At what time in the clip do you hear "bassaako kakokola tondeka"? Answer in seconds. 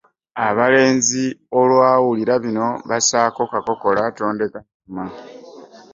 2.89-4.59